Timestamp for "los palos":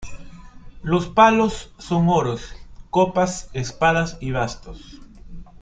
0.81-1.71